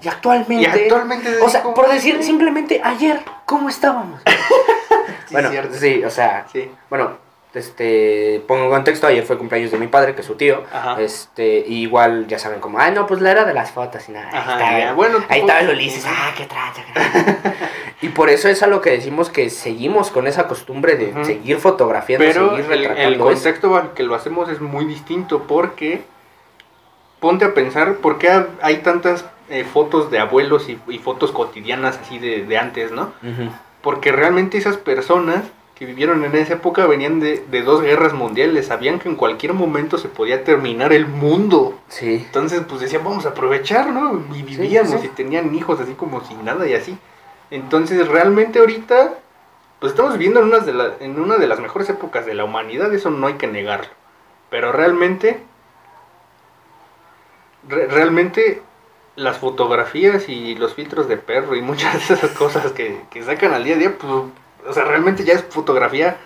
[0.01, 4.23] Y actualmente, y actualmente o sea, por decir simplemente ayer, ¿cómo estábamos?
[5.31, 6.71] bueno, sí, o sea, sí.
[6.89, 7.19] bueno,
[7.55, 10.65] este, pongo contexto, ayer fue cumpleaños de mi padre, que es su tío,
[10.99, 14.31] este, igual ya saben como, ah, no, pues la era de las fotos y nada,
[14.59, 16.85] ahí, bueno, ahí estaba el Ulises, ah, qué tracha,
[18.05, 21.57] y por eso es a lo que decimos que seguimos con esa costumbre de seguir
[21.57, 26.03] fotografiando, Pero el, el contexto que lo hacemos es muy distinto porque,
[27.19, 32.19] ponte a pensar, ¿por qué hay tantas eh, fotos de abuelos y, fotos cotidianas así
[32.19, 33.15] de, de antes, no?
[33.81, 35.43] Porque realmente esas personas
[35.75, 39.97] que vivieron en esa época venían de, dos guerras mundiales, sabían que en cualquier momento
[39.97, 41.79] se podía terminar el mundo.
[41.89, 42.23] Sí.
[42.27, 44.23] Entonces, pues decían, vamos a aprovechar, ¿no?
[44.37, 46.99] Y vivíamos y tenían hijos así como sin nada y así.
[47.51, 49.15] Entonces, realmente ahorita,
[49.81, 52.45] pues estamos viviendo en una de, la, en una de las mejores épocas de la
[52.45, 53.91] humanidad, eso no hay que negarlo.
[54.51, 55.41] Pero realmente,
[57.69, 58.63] realmente
[59.17, 63.53] las fotografías y los filtros de perro y muchas de esas cosas que, que sacan
[63.53, 64.13] al día a día, pues
[64.67, 66.17] o sea, realmente ya es fotografía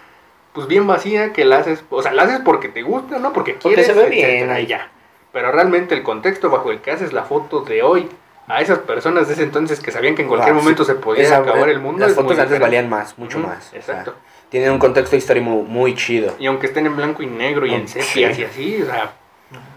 [0.53, 3.33] pues bien vacía que la haces, o sea, la haces porque te gusta, ¿no?
[3.33, 4.91] Porque quieres, porque se ve bien ya.
[5.33, 8.09] Pero realmente el contexto bajo el que haces la foto de hoy
[8.49, 11.69] a esas personas de ese entonces que sabían que en cualquier momento se podía acabar
[11.69, 12.07] el mundo.
[12.07, 13.73] Las fotos antes valían más, mucho más.
[13.75, 14.15] Exacto.
[14.49, 16.35] tienen un contexto histórico muy, chido.
[16.39, 19.13] Y aunque estén en blanco y negro y en sepias y así, o sea,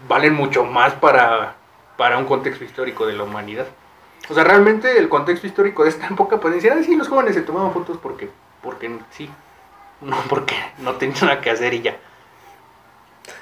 [0.08, 1.56] valen mucho más para,
[1.96, 3.66] para un contexto histórico de la humanidad.
[4.28, 7.34] O sea, realmente el contexto histórico de esta época pueden decir, ah, sí, los jóvenes
[7.34, 8.30] se tomaban fotos porque
[8.62, 9.28] porque sí,
[10.00, 11.96] no porque no tenía nada que hacer y ya.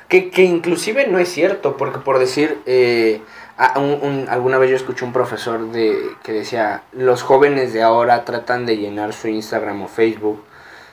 [0.08, 3.22] Que, que inclusive no es cierto, porque por decir, eh,
[3.60, 8.78] alguna vez yo escuché un profesor de, que decía, los jóvenes de ahora tratan de
[8.78, 10.42] llenar su Instagram o Facebook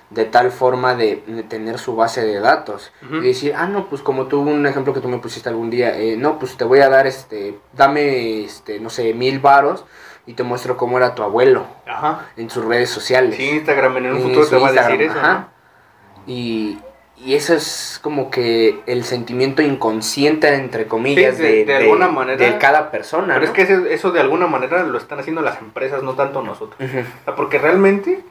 [0.10, 1.18] de tal forma de,
[1.50, 5.02] tener su base de datos y decir, ah, no, pues como tú, un ejemplo que
[5.02, 8.80] tú me pusiste algún día, eh, no, pues te voy a dar, este, dame, este,
[8.80, 9.86] no sé, mil varos
[10.26, 11.66] y te muestro cómo era tu abuelo
[12.38, 13.36] en sus redes sociales.
[13.36, 15.16] Sí, Instagram en un futuro te va a decir eso.
[16.26, 16.80] Y,
[17.24, 22.58] y, eso es como que el sentimiento inconsciente, entre comillas, de, de, alguna manera, de
[22.58, 23.34] cada persona.
[23.36, 26.78] Pero es que eso, de alguna manera lo están haciendo las empresas, no tanto nosotros.
[27.36, 28.24] porque realmente,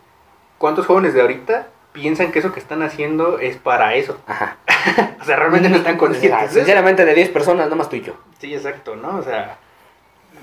[0.58, 4.18] ¿cuántos jóvenes de ahorita piensan que eso que están haciendo es para eso?
[4.26, 4.58] Ajá.
[5.20, 6.52] o sea, realmente no están conscientes.
[6.52, 8.14] Sinceramente, de 10 personas, nada más tú y yo.
[8.38, 9.16] Sí, exacto, ¿no?
[9.16, 9.58] O sea,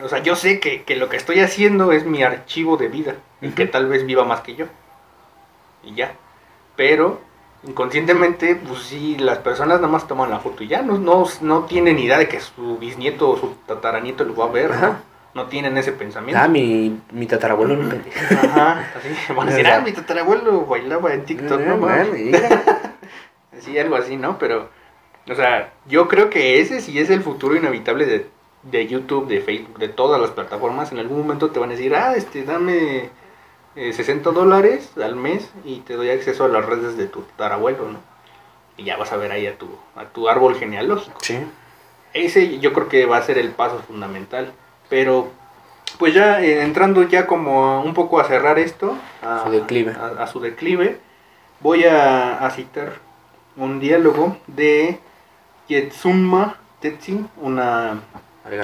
[0.01, 3.49] o sea yo sé que, lo que estoy haciendo es mi archivo de vida y
[3.49, 4.65] que tal vez viva más que yo.
[5.83, 6.13] Y ya.
[6.75, 7.21] Pero
[7.67, 11.63] inconscientemente, pues sí, las personas nada más toman la foto y ya no, no, no
[11.63, 14.71] tienen idea de que su bisnieto o su tataranieto lo va a ver.
[15.33, 15.47] ¿no?
[15.47, 16.39] tienen ese pensamiento.
[16.39, 19.33] Ah, mi, mi tatarabuelo no Ajá, así.
[19.33, 21.89] Van a decir, ah, mi tatarabuelo bailaba en TikTok, ¿no?
[23.59, 24.37] sí, algo así, ¿no?
[24.37, 24.69] Pero,
[25.27, 28.27] o sea, yo creo que ese sí es el futuro inevitable de,
[28.61, 30.91] de YouTube, de Facebook, de todas las plataformas.
[30.91, 33.09] En algún momento te van a decir, ah, este, dame
[33.75, 37.89] 60 eh, dólares al mes y te doy acceso a las redes de tu tatarabuelo,
[37.89, 37.99] ¿no?
[38.77, 41.19] Y ya vas a ver ahí a tu, a tu árbol genealógico.
[41.21, 41.39] Sí.
[42.13, 44.51] Ese yo creo que va a ser el paso fundamental.
[44.89, 45.31] Pero,
[45.97, 50.27] pues ya eh, entrando ya como un poco a cerrar esto, a su declive, a,
[50.27, 50.99] su declive
[51.59, 52.93] voy a, citar
[53.55, 54.99] un diálogo de
[55.67, 58.01] Yetsunma Tetsin, una,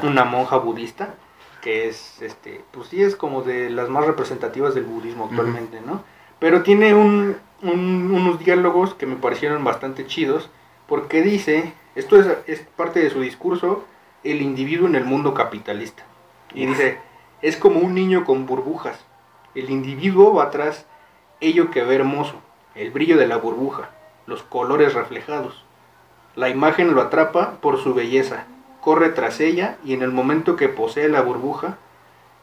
[0.03, 1.15] una monja budista
[1.61, 6.03] que es, este, pues sí es como de las más representativas del budismo actualmente, ¿no?
[6.39, 10.49] Pero tiene un, unos diálogos que me parecieron bastante chidos,
[10.87, 13.83] porque dice, esto es, es parte de su discurso,
[14.23, 16.03] el individuo en el mundo capitalista.
[16.53, 16.97] Y dice,
[17.41, 18.99] es como un niño con burbujas.
[19.55, 20.85] El individuo va atrás
[21.41, 22.35] ello que ve hermoso,
[22.75, 23.89] el brillo de la burbuja,
[24.25, 25.63] los colores reflejados.
[26.35, 28.45] La imagen lo atrapa por su belleza,
[28.89, 31.77] corre tras ella y en el momento que posee la burbuja,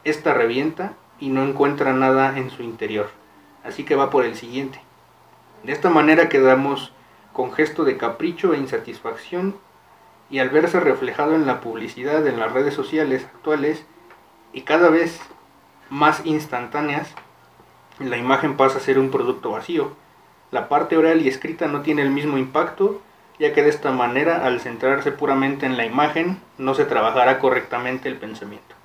[0.05, 3.09] ésta revienta y no encuentra nada en su interior.
[3.65, 4.79] Así que va por el siguiente.
[5.63, 6.93] De esta manera quedamos
[7.33, 9.57] con gesto de capricho e insatisfacción
[10.29, 13.85] y al verse reflejado en la publicidad en las redes sociales actuales
[14.53, 15.19] y cada vez
[15.89, 17.13] más instantáneas,
[17.99, 19.91] la imagen pasa a ser un producto vacío.
[20.51, 23.01] La parte oral y escrita no tiene el mismo impacto
[23.39, 28.09] ya que de esta manera, al centrarse puramente en la imagen, no se trabajará correctamente
[28.09, 28.75] el pensamiento,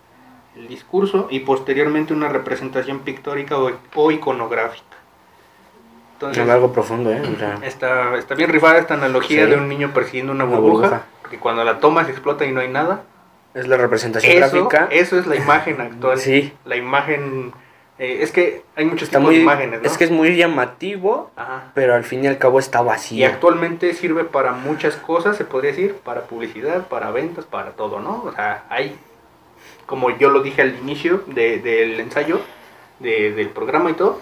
[0.57, 4.85] el discurso y posteriormente una representación pictórica o, iconográfica.
[6.15, 7.21] Entonces, es algo profundo, ¿eh?
[7.63, 11.81] está, está, bien rifada esta analogía de un niño persiguiendo una burbuja, porque cuando la
[11.81, 13.03] tomas explota y no hay nada.
[13.55, 14.89] Es la representación gráfica.
[14.91, 16.19] Eso es la imagen actual.
[16.19, 16.53] Sí.
[16.65, 17.53] La imagen
[18.03, 19.87] eh, es que hay muchos tipos de imágenes, ¿no?
[19.87, 21.31] Es que es muy llamativo,
[21.73, 23.19] pero al fin y al cabo está vacío.
[23.19, 28.01] Y actualmente sirve para muchas cosas, se podría decir, para publicidad, para ventas, para todo,
[28.01, 28.25] ¿no?
[28.25, 28.99] O sea, hay,
[29.87, 32.41] como yo lo dije al inicio del ensayo,
[32.99, 34.21] del programa y todo,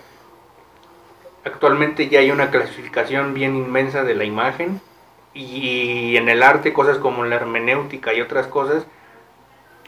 [1.47, 4.83] actualmente ya hay una clasificación bien inmensa de la imagen
[5.33, 8.85] y en el arte cosas como la hermenéutica y otras cosas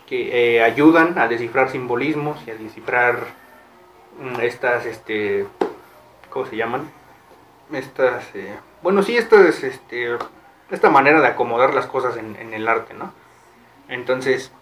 [0.07, 3.43] que eh, ayudan a descifrar simbolismos y a descifrar
[4.41, 5.47] estas, este,
[6.31, 6.91] ¿cómo se llaman?
[7.73, 10.17] Estas, eh, bueno, sí, esto es, este,
[10.71, 13.13] esta manera de acomodar las cosas en, el arte, ¿no?
[13.89, 14.53] Entonces,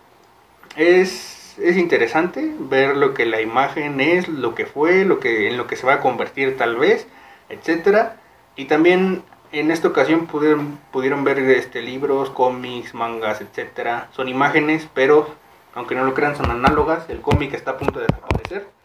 [0.76, 5.56] es, es, interesante ver lo que la imagen es, lo que fue, lo que, en
[5.56, 7.06] lo que se va a convertir tal vez,
[7.48, 8.16] etcétera.
[8.56, 14.08] Y también en esta ocasión pudieron, pudieron ver este, libros, cómics, mangas, etcétera.
[14.12, 15.28] Son imágenes, pero
[15.74, 17.08] aunque no lo crean, son análogas.
[17.08, 18.79] El cómic está a punto de desaparecer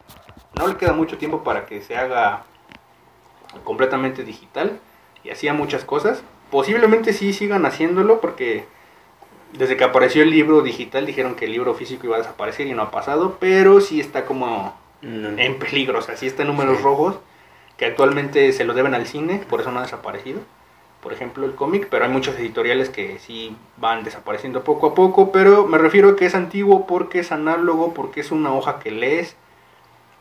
[0.58, 2.44] no le queda mucho tiempo para que se haga
[3.64, 4.78] completamente digital
[5.22, 6.22] y hacía muchas cosas.
[6.50, 8.64] Posiblemente sí sigan haciéndolo porque
[9.52, 12.74] desde que apareció el libro digital dijeron que el libro físico iba a desaparecer y
[12.74, 16.82] no ha pasado, pero sí está como en peligro, o sea, sí está en números
[16.82, 17.16] rojos
[17.76, 20.40] que actualmente se lo deben al cine, por eso no ha desaparecido.
[21.02, 25.30] Por ejemplo, el cómic, pero hay muchos editoriales que sí van desapareciendo poco a poco,
[25.30, 28.90] pero me refiero a que es antiguo porque es análogo, porque es una hoja que
[28.90, 29.36] lees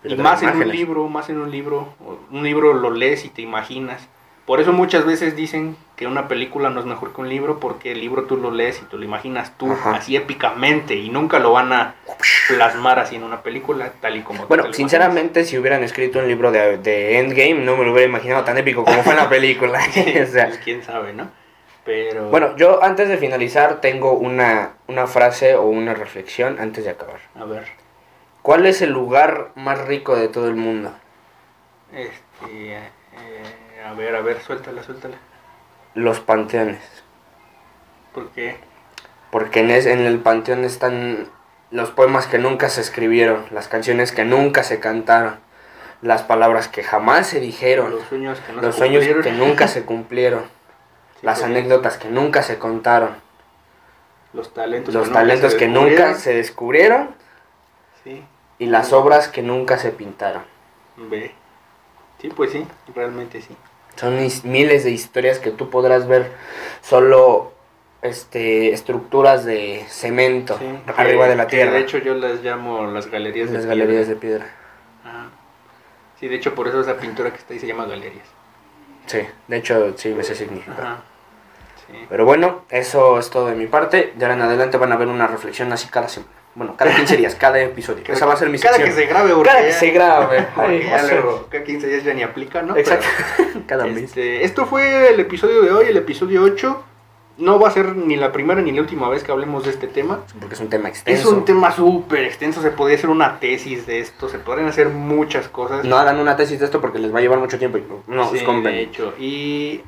[0.07, 1.93] y más en un libro, más en un libro,
[2.31, 4.07] un libro lo lees y te imaginas.
[4.45, 7.93] Por eso muchas veces dicen que una película no es mejor que un libro, porque
[7.93, 11.51] el libro tú lo lees y tú lo imaginas tú así épicamente y nunca lo
[11.51, 11.95] van a
[12.49, 16.51] plasmar así en una película, tal y como Bueno, sinceramente, si hubieran escrito un libro
[16.51, 19.79] de, de, Endgame, no me lo hubiera imaginado tan épico como fue en la película.
[20.23, 21.31] o sea, pues, quién sabe, ¿no?
[21.83, 22.29] Pero...
[22.29, 27.19] Bueno, yo antes de finalizar tengo una, una frase o una reflexión antes de acabar.
[27.35, 27.84] A ver.
[28.45, 30.93] ¿Cuál es el lugar más rico de todo el mundo?
[31.91, 32.91] Este, eh,
[33.83, 35.15] a ver, a ver, suéltala, suéltala.
[35.95, 36.79] Los panteones.
[38.13, 38.57] ¿Por qué?
[39.31, 41.27] Porque en, en el panteón están
[41.71, 45.39] los poemas que nunca se escribieron, las canciones que nunca se cantaron,
[46.03, 50.43] las palabras que jamás se dijeron, los sueños que, los sueños que nunca se cumplieron,
[51.23, 53.15] las anécdotas que nunca se contaron,
[54.33, 57.09] los talentos, los talentos que nunca se descubrieron.
[58.03, 58.23] Sí.
[58.57, 60.43] Y las obras que nunca se pintaron.
[60.97, 61.33] Ve.
[62.21, 63.55] Sí, pues sí, realmente sí.
[63.95, 66.31] Son miles de historias que tú podrás ver
[66.81, 67.53] solo
[68.01, 70.59] este estructuras de cemento
[70.95, 71.71] arriba de la tierra.
[71.71, 74.45] De hecho yo las llamo las galerías las de galerías de piedra.
[76.19, 78.27] Sí, de hecho por eso esa pintura que está ahí se llama galerías.
[79.05, 81.01] Sí, de hecho sí me sé significa.
[82.09, 84.13] Pero bueno, eso es todo de mi parte.
[84.15, 86.31] De ahora en adelante van a ver una reflexión así cada semana.
[86.55, 88.03] Bueno, cada 15 días, cada episodio.
[88.07, 90.47] Esa va a ser mi Cada que se grabe, Cada que se grabe.
[90.55, 92.75] cada 15 días ya ni aplica, ¿no?
[92.75, 93.05] Exacto.
[93.67, 94.05] cada mes.
[94.05, 96.83] Este, esto fue el episodio de hoy, el episodio 8.
[97.37, 99.87] No va a ser ni la primera ni la última vez que hablemos de este
[99.87, 100.21] tema.
[100.39, 101.21] Porque es un tema extenso.
[101.21, 102.61] Es un tema súper extenso.
[102.61, 104.29] Se podría hacer una tesis de esto.
[104.29, 105.83] Se podrían hacer muchas cosas.
[105.83, 107.77] No hagan una tesis de esto porque les va a llevar mucho tiempo.
[108.07, 109.13] No, sí, de hecho.
[109.19, 109.81] Y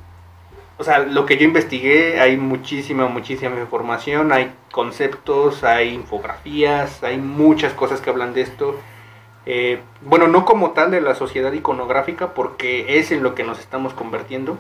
[0.80, 7.18] o sea, lo que yo investigué, hay muchísima, muchísima información, hay conceptos, hay infografías, hay
[7.18, 8.76] muchas cosas que hablan de esto.
[9.48, 13.58] Eh, bueno, no como tal de la sociedad iconográfica, porque es en lo que nos
[13.60, 14.60] estamos convirtiendo.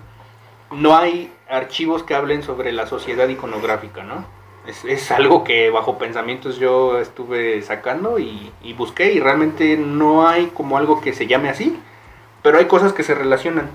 [0.71, 4.25] No hay archivos que hablen sobre la sociedad iconográfica, ¿no?
[4.65, 10.77] Es, algo que bajo pensamientos yo estuve sacando y busqué y realmente no hay como
[10.77, 11.79] algo que se llame así,
[12.41, 13.69] pero hay cosas que se relacionan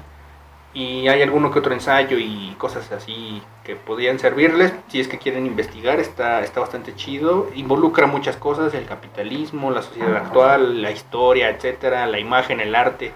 [0.75, 5.19] y hay alguno que otro ensayo y cosas así que podrían servirles si es que
[5.19, 10.91] quieren investigar está está bastante chido involucra muchas cosas el capitalismo la sociedad actual la
[10.91, 13.13] historia etcétera la imagen el arte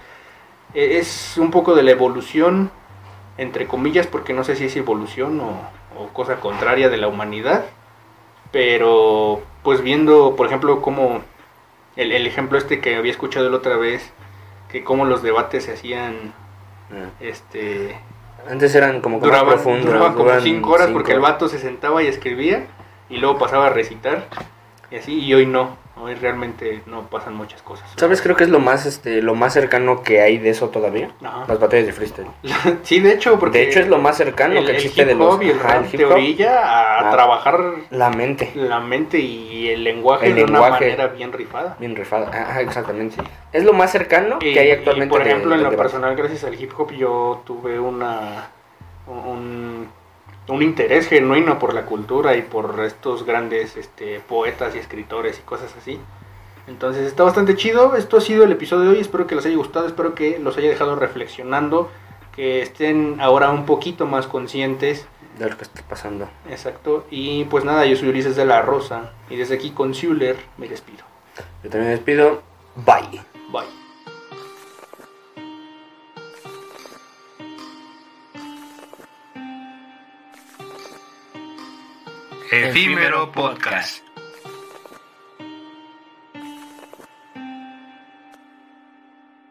[0.74, 2.70] e, es un poco de la evolución
[3.38, 7.64] entre comillas porque no sé si es evolución o, cosa contraria de la humanidad
[8.52, 11.22] pero pues viendo por ejemplo cómo
[11.96, 14.12] el, ejemplo este que había escuchado la otra vez
[14.70, 16.34] que cómo los debates se hacían.
[17.20, 17.99] Este.
[18.49, 22.07] Antes eran como que duraban, Duraban como 5 horas porque el vato se sentaba y
[22.07, 22.66] escribía
[23.09, 24.27] y luego pasaba a recitar
[24.90, 25.77] y así, y hoy no.
[25.98, 27.90] Hoy realmente no pasan muchas cosas.
[27.96, 28.20] ¿Sabes?
[28.20, 31.11] Creo que es lo más este lo más cercano que hay de eso todavía.
[31.20, 32.28] Las batallas de freestyle.
[32.82, 35.50] sí, de hecho, porque de hecho es lo más cercano que existe de los y
[35.50, 35.59] el
[35.90, 38.52] te orilla a, ah, trabajar la mente.
[38.54, 41.76] La mente y el lenguaje de una manera bien rifada.
[41.80, 42.30] Bien rifada.
[42.32, 43.16] Ah, exactamente.
[43.52, 45.12] Es lo más cercano que hay actualmente.
[45.12, 48.50] por ejemplo, en lo personal gracias al hip hop yo tuve una
[49.06, 49.88] un
[50.48, 55.42] un interés genuino por la cultura y por estos grandes este, poetas y escritores y
[55.42, 55.98] cosas así.
[56.68, 57.96] Entonces está bastante chido.
[57.96, 59.00] Esto ha sido el episodio de hoy.
[59.00, 59.87] Espero que les haya gustado.
[59.87, 61.90] Espero que los haya dejado reflexionando.
[62.35, 65.06] Que estén ahora un poquito más conscientes
[65.38, 66.28] de lo que está pasando.
[66.50, 67.06] Exacto.
[67.11, 69.12] Y pues nada, yo soy Ulises de la Rosa.
[69.30, 71.04] Y desde aquí con Zuler me despido.
[71.62, 72.42] Yo también me despido.
[72.74, 73.22] Bye.
[73.50, 73.86] Bye.
[82.50, 84.05] Efímero Podcast.